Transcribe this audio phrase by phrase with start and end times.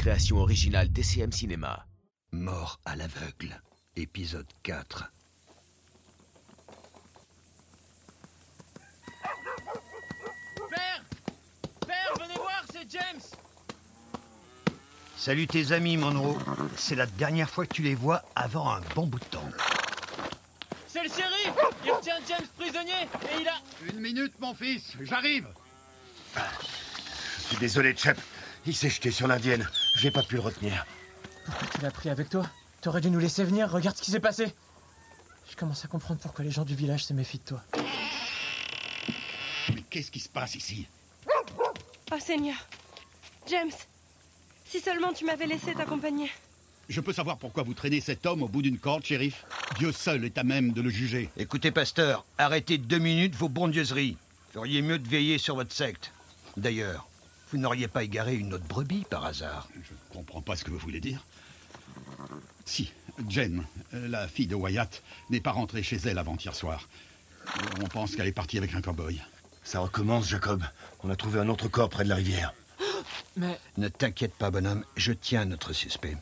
[0.00, 1.84] création originale TCM Cinéma.
[2.32, 3.60] Mort à l'aveugle,
[3.96, 5.12] épisode 4.
[10.70, 11.04] Père
[11.86, 13.20] Père, venez voir, c'est James
[15.18, 16.38] Salut tes amis, Monroe.
[16.76, 19.50] C'est la dernière fois que tu les vois avant un bon bout de temps.
[20.88, 21.52] C'est le shérif
[21.84, 23.92] Il retient James prisonnier et il a...
[23.92, 25.46] Une minute, mon fils, j'arrive.
[26.36, 28.18] Je suis désolé, Chep.
[28.64, 29.68] Il s'est jeté sur l'indienne.
[29.96, 30.86] J'ai pas pu le retenir.
[31.44, 32.46] Pourquoi tu l'as pris avec toi?
[32.80, 34.46] T'aurais dû nous laisser venir, regarde ce qui s'est passé
[35.50, 37.62] Je commence à comprendre pourquoi les gens du village se méfient de toi.
[39.74, 40.86] Mais qu'est-ce qui se passe ici?
[42.12, 42.56] Oh Seigneur
[43.48, 43.70] James
[44.64, 46.30] Si seulement tu m'avais laissé t'accompagner.
[46.88, 49.44] Je peux savoir pourquoi vous traînez cet homme au bout d'une corde, shérif?
[49.78, 51.30] Dieu seul est à même de le juger.
[51.36, 54.16] Écoutez, pasteur, arrêtez deux minutes vos bondieuseries.
[54.52, 56.10] Feriez mieux de veiller sur votre secte.
[56.56, 57.06] D'ailleurs,
[57.50, 59.68] vous n'auriez pas égaré une autre brebis par hasard?
[59.74, 61.24] Je ne comprends pas ce que vous voulez dire.
[62.64, 62.92] Si,
[63.28, 66.88] Jen, euh, la fille de Wyatt, n'est pas rentrée chez elle avant-hier soir.
[67.82, 69.20] On pense qu'elle est partie avec un cow-boy.
[69.64, 70.62] Ça recommence, Jacob.
[71.02, 72.54] On a trouvé un autre corps près de la rivière.
[73.36, 73.58] Mais...
[73.76, 76.16] Ne t'inquiète pas, bonhomme, je tiens notre suspect.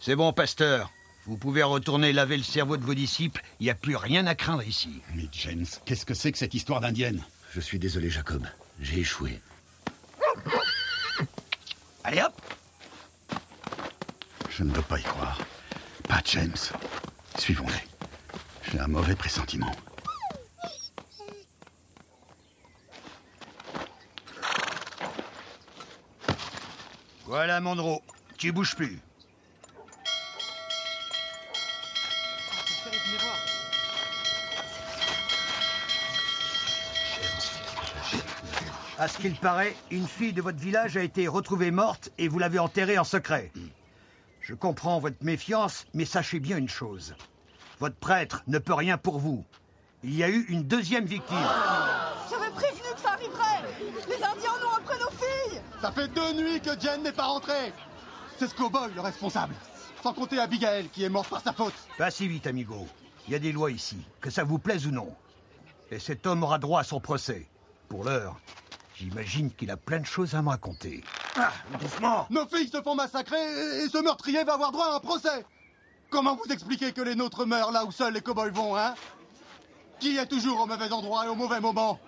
[0.00, 0.92] C'est bon, pasteur.
[1.26, 3.42] Vous pouvez retourner laver le cerveau de vos disciples.
[3.58, 5.02] Il n'y a plus rien à craindre ici.
[5.16, 7.24] Mais James, qu'est-ce que c'est que cette histoire d'indienne?
[7.52, 8.46] Je suis désolé, Jacob.
[8.80, 9.40] J'ai échoué.
[12.04, 12.40] Allez hop
[14.48, 15.38] Je ne veux pas y croire.
[16.08, 16.56] Pas James.
[17.38, 17.82] Suivons-les.
[18.70, 19.72] J'ai un mauvais pressentiment.
[27.24, 28.00] Voilà, Monroe.
[28.38, 29.00] Tu bouges plus.
[38.98, 42.38] À ce qu'il paraît, une fille de votre village a été retrouvée morte et vous
[42.38, 43.52] l'avez enterrée en secret.
[44.40, 47.14] Je comprends votre méfiance, mais sachez bien une chose.
[47.78, 49.44] Votre prêtre ne peut rien pour vous.
[50.02, 51.36] Il y a eu une deuxième victime.
[52.30, 53.68] J'avais prévenu que ça arriverait
[54.08, 57.26] Les Indiens en ont après nos filles Ça fait deux nuits que Jen n'est pas
[57.26, 57.72] rentrée
[58.38, 59.54] C'est ce cowboy le responsable
[60.02, 62.86] Sans compter Abigail qui est morte par sa faute Pas si vite, amigo.
[63.26, 65.14] Il y a des lois ici, que ça vous plaise ou non.
[65.90, 67.46] Et cet homme aura droit à son procès.
[67.88, 68.36] Pour l'heure,
[68.98, 71.02] j'imagine qu'il a plein de choses à me raconter.
[71.36, 72.26] Ah, doucement.
[72.30, 75.44] Nos filles se font massacrer et et ce meurtrier va avoir droit à un procès.
[76.10, 78.94] Comment vous expliquez que les nôtres meurent là où seuls les cowboys vont, hein?
[79.98, 81.98] Qui est toujours au mauvais endroit et au mauvais moment?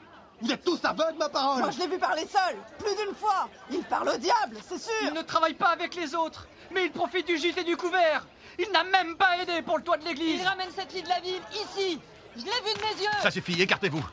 [0.40, 1.62] Vous êtes tous aveugles, ma parole.
[1.62, 3.48] Moi je l'ai vu parler seul, plus d'une fois.
[3.70, 4.92] Il parle au diable, c'est sûr.
[5.02, 8.26] Il ne travaille pas avec les autres, mais il profite du gîte et du couvert.
[8.58, 10.40] Il n'a même pas aidé pour le toit de l'église.
[10.40, 12.00] Il ramène cette fille de la ville, ici.
[12.36, 13.10] Je l'ai vue de mes yeux.
[13.20, 14.04] Ça suffit, écartez-vous.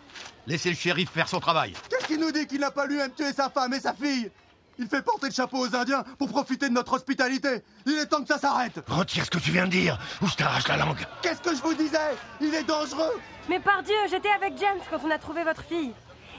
[0.48, 1.74] Laissez le shérif faire son travail.
[1.90, 4.30] Qu'est-ce qui nous dit qu'il n'a pas lui-même tué sa femme et sa fille?
[4.78, 8.22] Il fait porter le chapeau aux Indiens pour profiter de notre hospitalité Il est temps
[8.22, 11.00] que ça s'arrête Retire ce que tu viens de dire, ou je t'arrache la langue.
[11.22, 11.98] Qu'est-ce que je vous disais?
[12.42, 13.14] Il est dangereux
[13.50, 15.94] Mais par Dieu, j'étais avec James quand on a trouvé votre fille.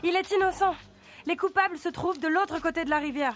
[0.04, 0.74] Il est innocent.
[1.24, 3.34] Les coupables se trouvent de l'autre côté de la rivière.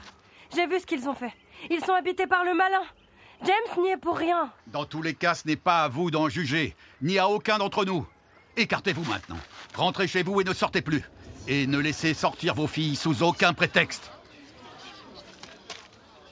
[0.54, 1.32] J'ai vu ce qu'ils ont fait.
[1.70, 2.82] Ils sont habités par le malin.
[3.42, 4.52] James n'y est pour rien.
[4.66, 7.84] Dans tous les cas, ce n'est pas à vous d'en juger, ni à aucun d'entre
[7.86, 8.06] nous.
[8.60, 9.38] Écartez-vous maintenant.
[9.74, 11.02] Rentrez chez vous et ne sortez plus.
[11.48, 14.10] Et ne laissez sortir vos filles sous aucun prétexte.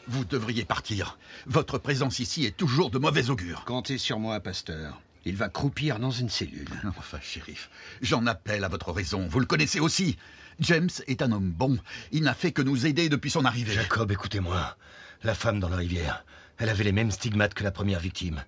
[0.06, 1.18] Vous devriez partir.
[1.46, 3.64] Votre présence ici est toujours de mauvais augure.
[3.64, 5.00] Comptez sur moi, pasteur.
[5.24, 6.68] Il va croupir dans une cellule.
[6.98, 7.70] Enfin, shérif,
[8.02, 9.26] j'en appelle à votre raison.
[9.26, 10.18] Vous le connaissez aussi.
[10.60, 11.78] James est un homme bon.
[12.12, 13.72] Il n'a fait que nous aider depuis son arrivée.
[13.72, 14.76] Jacob, écoutez-moi.
[15.22, 16.26] La femme dans la rivière,
[16.58, 18.44] elle avait les mêmes stigmates que la première victime.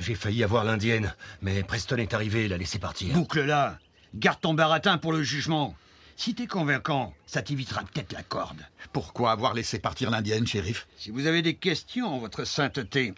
[0.00, 3.14] J'ai failli avoir l'indienne, mais Preston est arrivé et l'a laissé partir.
[3.14, 3.78] Boucle-la.
[4.14, 5.76] Garde ton baratin pour le jugement.
[6.16, 8.60] Si t'es convaincant, ça t'évitera peut-être la corde.
[8.92, 10.86] Pourquoi avoir laissé partir l'indienne, shérif?
[10.96, 13.14] Si vous avez des questions, votre sainteté,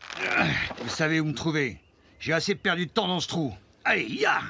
[0.83, 1.81] vous savez où me trouver.
[2.21, 3.55] J'ai assez perdu de temps dans ce trou.
[3.85, 4.41] Allez, ya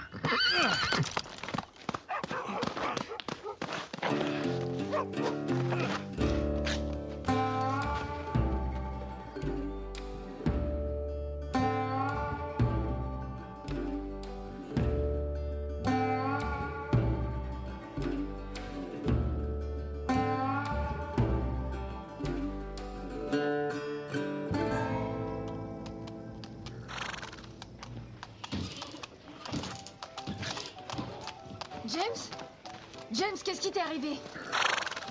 [33.62, 34.18] qui t'est arrivé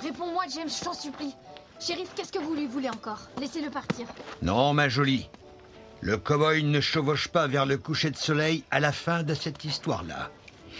[0.03, 1.33] Réponds-moi, James, je t'en supplie.
[1.79, 4.05] Shérif, qu'est-ce que vous lui voulez encore Laissez-le partir.
[4.41, 5.29] Non, ma jolie.
[6.01, 9.63] Le cow-boy ne chevauche pas vers le coucher de soleil à la fin de cette
[9.63, 10.29] histoire-là.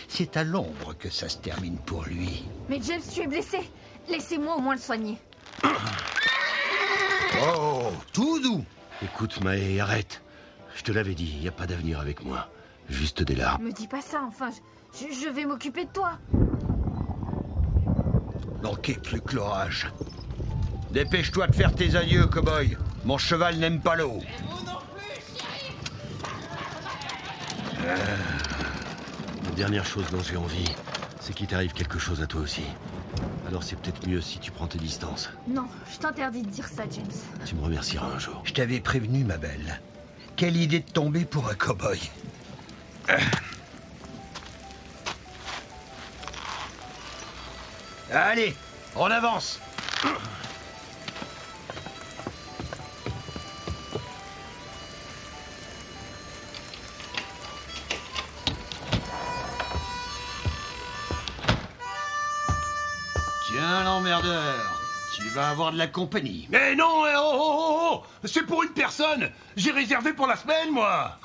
[0.09, 2.44] C'est à l'ombre que ça se termine pour lui.
[2.68, 3.59] Mais James, tu es blessé.
[4.09, 5.18] Laissez-moi au moins le soigner.
[7.44, 7.91] Oh,
[9.01, 10.21] Écoute, Maë, arrête.
[10.75, 12.50] Je te l'avais dit, il n'y a pas d'avenir avec moi.
[12.89, 13.63] Juste des larmes.
[13.63, 14.50] Me dis pas ça, enfin,
[14.94, 16.19] je, je vais m'occuper de toi.
[18.61, 19.87] Manquez plus que l'orage.
[20.91, 22.77] Dépêche-toi de faire tes adieux, cow-boy.
[23.05, 24.19] Mon cheval n'aime pas l'eau.
[27.83, 30.69] La dernière chose dont j'ai envie,
[31.19, 32.63] c'est qu'il t'arrive quelque chose à toi aussi.
[33.47, 35.29] Alors c'est peut-être mieux si tu prends tes distances.
[35.47, 37.05] Non, je t'interdis de dire ça, James.
[37.45, 38.41] Tu me remercieras un jour.
[38.43, 39.81] Je t'avais prévenu, ma belle.
[40.35, 41.99] Quelle idée de tomber pour un cow-boy.
[48.13, 48.53] Allez,
[48.97, 49.57] on avance.
[63.47, 64.81] Tiens, l'emmerdeur.
[65.15, 66.47] Tu vas avoir de la compagnie.
[66.49, 70.35] Mais non, eh, oh, oh, oh, oh C'est pour une personne J'ai réservé pour la
[70.35, 71.17] semaine, moi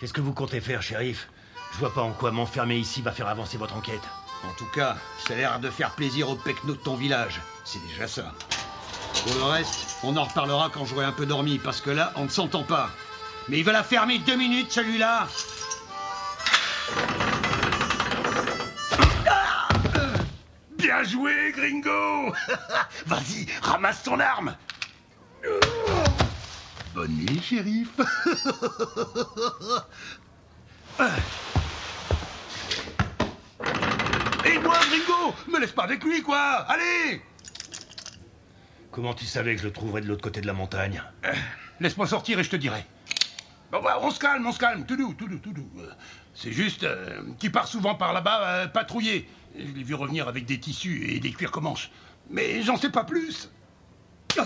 [0.00, 1.28] Qu'est-ce que vous comptez faire, shérif?
[1.74, 4.02] Je vois pas en quoi m'enfermer ici va faire avancer votre enquête.
[4.44, 4.96] En tout cas,
[5.26, 7.40] ça a l'air de faire plaisir aux pecnos de ton village.
[7.64, 8.32] C'est déjà ça.
[9.24, 12.24] Pour le reste, on en reparlera quand j'aurai un peu dormi, parce que là, on
[12.24, 12.90] ne s'entend pas.
[13.48, 15.26] Mais il va la fermer deux minutes, celui-là.
[20.78, 22.34] Bien joué, gringo
[23.06, 24.54] Vas-y, ramasse ton arme
[26.94, 27.88] Bonne nuit, shérif.
[34.68, 37.22] Moi, gringo Me laisse pas avec lui, quoi Allez
[38.90, 41.02] Comment tu savais que je le trouverais de l'autre côté de la montagne
[41.80, 42.84] Laisse-moi sortir et je te dirai.
[43.72, 45.70] Bon, bah, on se calme, on se calme, tout doux, tout doux, tout doux.
[45.78, 45.90] Euh,
[46.34, 49.26] C'est juste euh, qu'il part souvent par là-bas euh, patrouiller.
[49.58, 51.90] Je l'ai vu revenir avec des tissus et des cuirs comanches.
[52.28, 53.50] Mais j'en sais pas plus.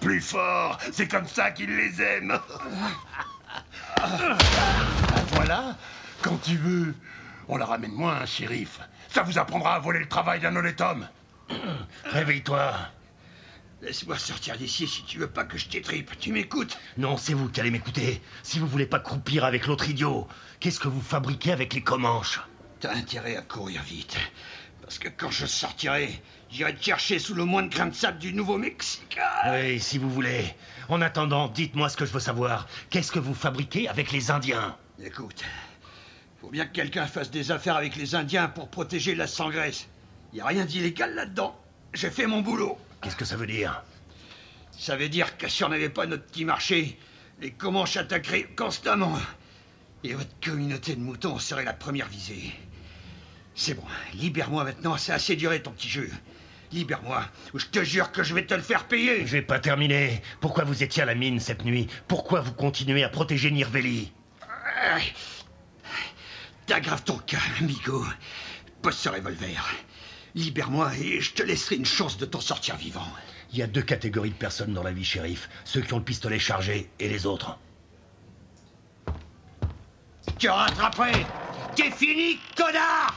[0.00, 2.36] Plus fort C'est comme ça qu'il les aime
[5.32, 5.76] Voilà,
[6.20, 6.94] quand tu veux.
[7.48, 8.80] On la ramène moins, shérif.
[9.08, 11.08] Ça vous apprendra à voler le travail d'un honnête homme.
[12.04, 12.72] Réveille-toi
[13.80, 16.18] Laisse-moi sortir d'ici si tu veux pas que je t'étripe.
[16.18, 16.76] Tu m'écoutes?
[16.96, 18.20] Non, c'est vous qui allez m'écouter.
[18.42, 20.26] Si vous voulez pas croupir avec l'autre idiot,
[20.58, 22.40] qu'est-ce que vous fabriquez avec les Comanches?
[22.80, 24.16] T'as intérêt à courir vite.
[24.82, 28.32] Parce que quand je sortirai, j'irai te chercher sous le moindre grain de sable du
[28.32, 29.18] Nouveau-Mexique.
[29.48, 30.54] Oui, si vous voulez.
[30.88, 32.66] En attendant, dites-moi ce que je veux savoir.
[32.90, 34.76] Qu'est-ce que vous fabriquez avec les Indiens?
[35.02, 35.44] Écoute,
[36.40, 39.88] faut bien que quelqu'un fasse des affaires avec les Indiens pour protéger la sangresse.
[40.32, 41.58] Y a rien d'illégal là-dedans.
[41.94, 42.78] J'ai fait mon boulot.
[43.02, 43.82] Qu'est-ce que ça veut dire?
[44.72, 46.98] Ça veut dire que si on n'avait pas notre petit marché,
[47.40, 49.18] les Comanches attaqueraient constamment.
[50.04, 52.52] Et votre communauté de moutons serait la première visée.
[53.56, 53.82] C'est bon,
[54.14, 56.08] libère-moi maintenant, c'est assez duré ton petit jeu.
[56.70, 57.24] Libère-moi,
[57.54, 59.26] ou je te jure que je vais te le faire payer.
[59.26, 60.22] J'ai pas terminé.
[60.40, 61.88] Pourquoi vous étiez à la mine cette nuit?
[62.06, 64.12] Pourquoi vous continuez à protéger Nirveli?
[64.42, 64.98] Ah.
[66.68, 68.04] T'aggraves ton cas, amigo.
[68.82, 69.64] Pose ce revolver.
[70.34, 73.08] Libère-moi et je te laisserai une chance de t'en sortir vivant.
[73.52, 75.48] Il y a deux catégories de personnes dans la vie, shérif.
[75.64, 77.58] Ceux qui ont le pistolet chargé et les autres.
[80.38, 81.24] Tu rattraperai
[81.74, 83.16] T'es fini, connard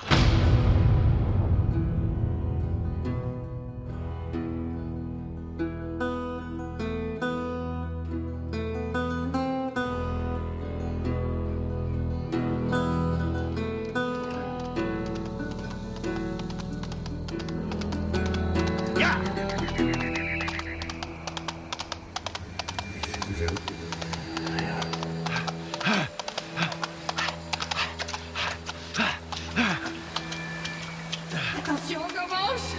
[31.58, 32.72] Attention, Comanche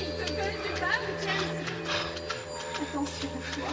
[0.00, 1.64] Il te veulent du mal, James.
[2.82, 3.70] Attention à toi.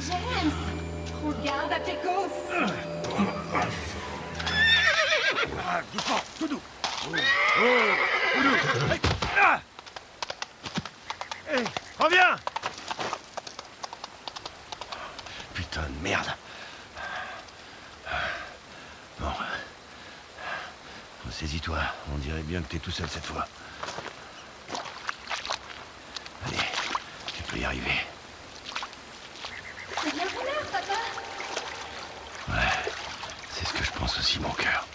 [0.00, 0.58] James
[1.24, 2.46] Regarde à tes causes
[5.68, 6.60] Ah, doucement, tout doux.
[11.98, 12.36] Reviens.
[15.54, 16.28] Putain de merde.
[21.30, 21.78] Saisis-toi.
[22.14, 23.46] On dirait bien que t'es tout seul cette fois.
[26.46, 26.56] Allez,
[27.34, 28.06] tu peux y arriver.
[30.02, 30.98] C'est bien ton heure, papa
[32.48, 32.92] Ouais,
[33.52, 34.86] c'est ce que je pense aussi, mon cœur.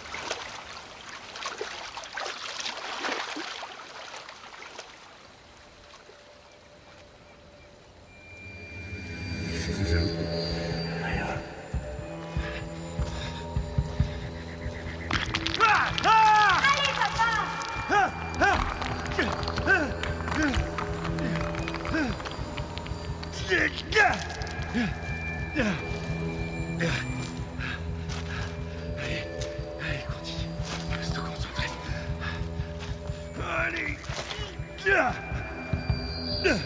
[36.42, 36.58] Putain,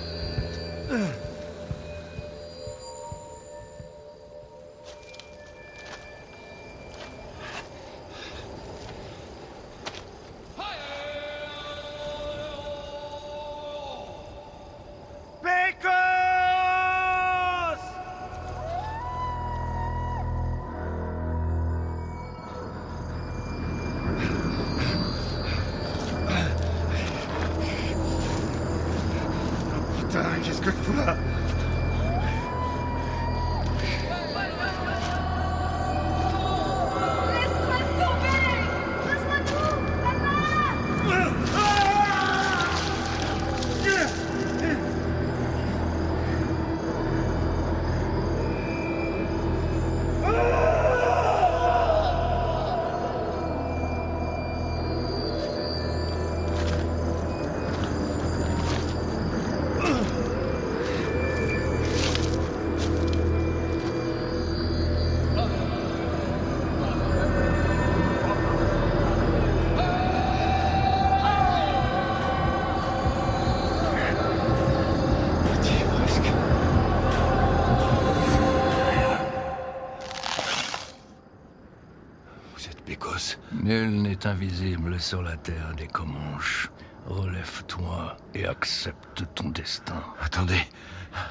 [83.52, 86.70] Nul n'est invisible sur la terre des Comanches.
[87.06, 90.02] Relève-toi et accepte ton destin.
[90.20, 90.60] Attendez,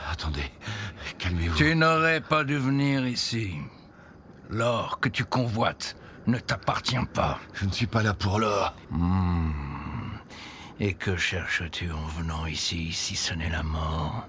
[0.09, 0.51] attendez,
[1.17, 1.57] calmez-vous.
[1.57, 3.55] Tu n'aurais pas dû venir ici.
[4.49, 5.95] L'or que tu convoites
[6.27, 7.39] ne t'appartient pas.
[7.53, 8.73] Je ne suis pas là pour l'or.
[8.91, 9.51] Hmm.
[10.79, 14.27] Et que cherches-tu en venant ici si ce n'est la mort?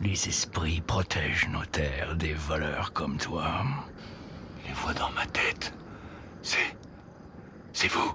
[0.00, 3.64] Les esprits protègent nos terres des voleurs comme toi.
[4.66, 5.74] Les voix dans ma tête.
[6.42, 6.76] C'est.
[7.72, 8.14] C'est vous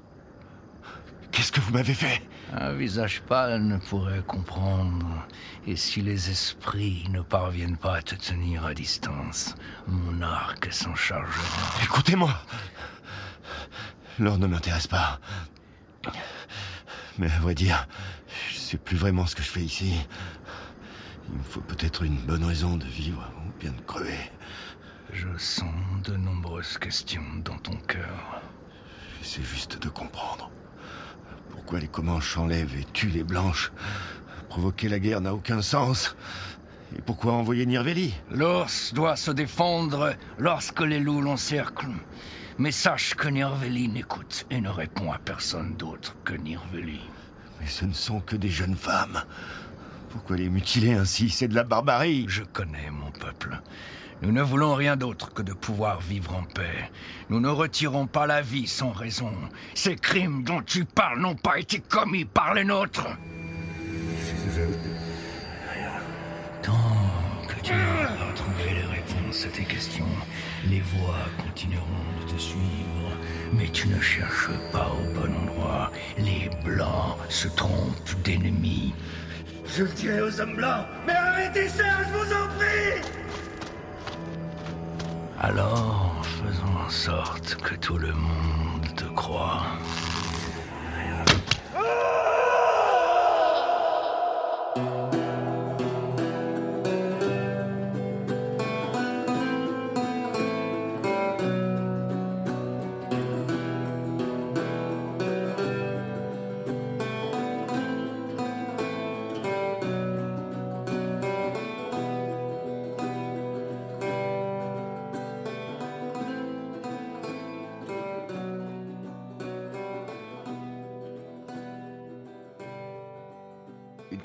[1.32, 2.22] Qu'est-ce que vous m'avez fait?
[2.54, 5.28] Un visage pâle ne pourrait comprendre.
[5.68, 9.54] Et si les esprits ne parviennent pas à te tenir à distance,
[9.88, 11.84] mon arc s'en chargera.
[11.84, 12.34] Écoutez-moi
[14.20, 15.20] L'or ne m'intéresse pas.
[17.20, 17.88] Mais à vrai dire,
[18.50, 19.94] je sais plus vraiment ce que je fais ici.
[21.30, 24.32] Il me faut peut-être une bonne raison de vivre ou bien de crever.
[25.14, 25.74] Je sens
[26.04, 28.42] de nombreuses questions dans ton cœur.
[29.20, 30.52] J'essaie juste de comprendre.
[31.50, 33.72] Pourquoi les Comanches enlèvent et tuent les Blanches
[34.50, 36.16] Provoquer la guerre n'a aucun sens.
[36.98, 38.14] Et pourquoi envoyer Nirveli?
[38.32, 41.96] L'ours doit se défendre lorsque les loups l'encerclent.
[42.58, 47.02] Mais sache que Nirveli n'écoute et ne répond à personne d'autre que Nirveli.
[47.60, 49.24] Mais ce ne sont que des jeunes femmes.
[50.10, 51.30] Pourquoi les mutiler ainsi?
[51.30, 52.26] C'est de la barbarie.
[52.28, 53.62] Je connais mon peuple.
[54.22, 56.90] Nous ne voulons rien d'autre que de pouvoir vivre en paix.
[57.30, 59.32] Nous ne retirons pas la vie sans raison.
[59.76, 63.08] Ces crimes dont tu parles n'ont pas été commis par les nôtres.
[66.64, 66.74] Tant
[67.48, 70.06] que tu n'auras pas trouvé les réponses à tes questions,
[70.68, 71.86] les voix continueront
[72.26, 73.18] de te suivre.
[73.54, 75.92] Mais tu ne cherches pas au bon endroit.
[76.18, 78.94] Les blancs se trompent d'ennemis.
[79.68, 80.86] Je le dirai aux hommes blancs.
[81.06, 83.27] Mais arrêtez ça, je vous en prie
[85.40, 89.62] Alors, faisons en sorte que tout le monde te croie.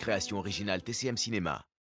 [0.03, 1.65] Création originale TCM Cinéma.